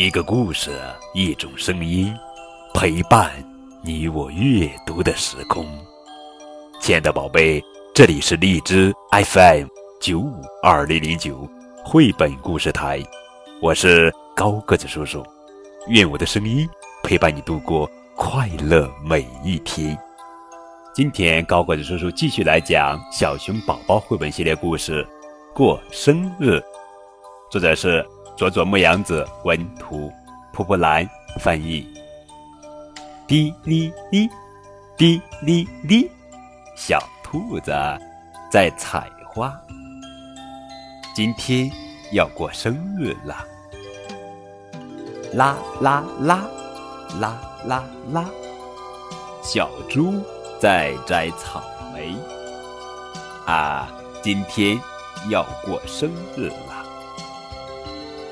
[0.00, 0.78] 一个故事，
[1.12, 2.16] 一种声音，
[2.72, 3.32] 陪伴
[3.82, 5.66] 你我阅读的时空。
[6.80, 7.60] 亲爱的宝贝，
[7.92, 9.66] 这里是荔枝 FM
[10.00, 11.50] 九五二零零九
[11.84, 13.02] 绘本故事台，
[13.60, 15.26] 我是高个子叔叔。
[15.88, 16.64] 愿我的声音
[17.02, 19.98] 陪伴你度过快乐每一天。
[20.94, 25.04] 今天高个子叔叔继续来讲小熊宝宝绘本系列故事
[25.52, 26.50] 《过生日》，
[27.50, 28.06] 作者是。
[28.38, 30.12] 佐佐木阳子文图，
[30.52, 31.04] 蒲蒲兰
[31.40, 31.84] 翻译。
[33.26, 34.30] 滴哩哩，
[34.96, 36.08] 滴哩哩，
[36.76, 37.72] 小兔子
[38.48, 39.52] 在采花。
[41.16, 41.68] 今天
[42.12, 43.44] 要过生日了。
[45.32, 46.46] 啦啦啦，
[47.18, 48.24] 啦啦啦，
[49.42, 50.14] 小猪
[50.60, 51.60] 在摘草
[51.92, 52.14] 莓。
[53.46, 53.88] 啊，
[54.22, 54.80] 今天
[55.28, 56.77] 要过生日了。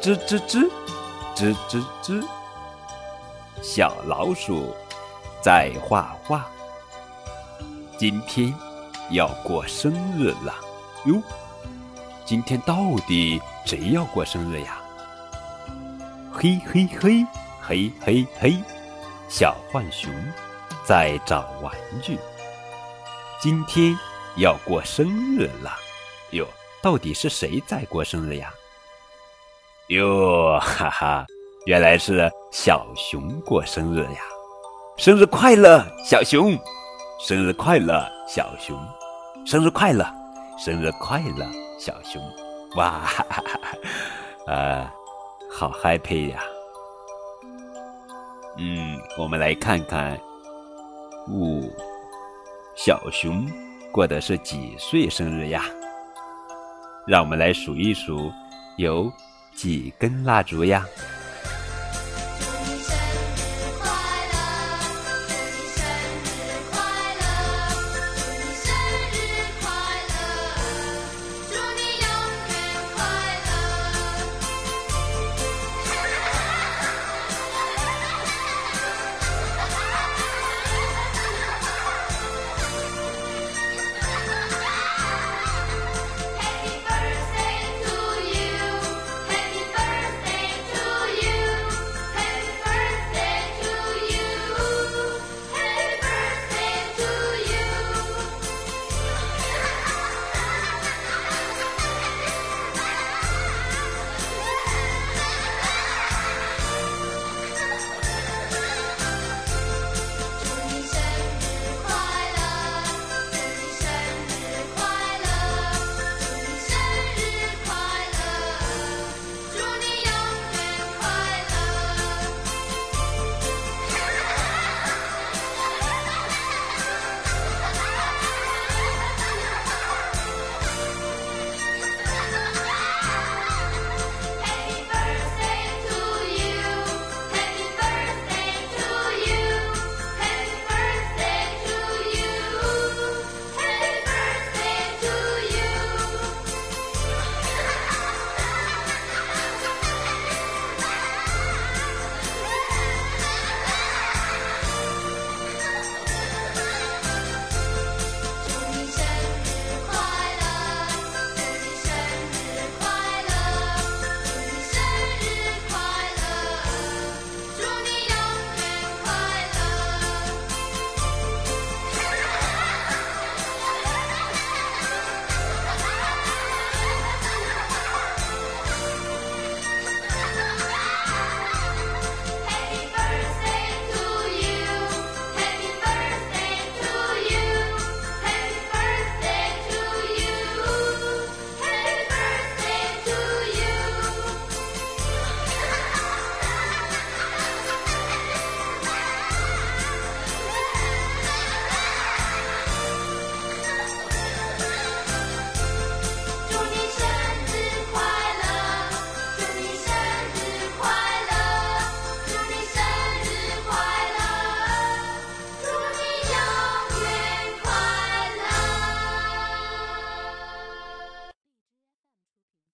[0.07, 0.71] 吱吱吱，
[1.35, 2.25] 吱吱吱。
[3.61, 4.73] 小老鼠
[5.43, 6.47] 在画画。
[7.99, 8.55] 今天
[9.11, 10.55] 要过生日了
[11.07, 11.21] 哟！
[12.25, 12.77] 今天到
[13.09, 14.81] 底谁要过生日呀？
[16.33, 17.27] 嘿嘿嘿，
[17.61, 18.55] 嘿嘿嘿！
[19.29, 20.15] 小浣熊
[20.85, 22.17] 在找玩具。
[23.41, 23.93] 今天
[24.37, 25.73] 要过生日了
[26.31, 26.47] 哟！
[26.81, 28.55] 到底是谁在过生日呀？
[29.89, 31.25] 哟，哈哈，
[31.65, 34.21] 原来是小熊过生日呀！
[34.97, 36.59] 生日快乐，小熊！
[37.21, 38.77] 生日快乐，小熊！
[39.47, 40.05] 生日快乐，
[40.59, 41.47] 生日快乐，
[41.79, 42.21] 小熊！
[42.75, 44.93] 哇，哈哈哈，啊，
[45.53, 46.43] 好 happy 呀！
[48.59, 50.15] 嗯，我们来看看，
[51.29, 51.63] 哦，
[52.75, 53.47] 小熊
[53.93, 55.63] 过的是几岁生日呀？
[57.07, 58.33] 让我们来数一数，
[58.79, 59.09] 有。
[59.57, 60.87] 几根蜡烛呀？